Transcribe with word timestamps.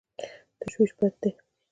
تشویش 0.61 0.91
بد 1.01 1.13
دی. 1.21 1.31